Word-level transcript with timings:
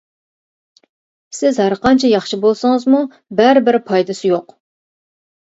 سىز 1.39 1.59
ھەر 1.63 1.75
قانچە 1.83 2.09
ياخشى 2.13 2.41
بولسىڭىزمۇ 2.47 3.03
بەرىبىر 3.43 3.79
پايدىسى 3.93 4.33
يوق. 4.35 4.59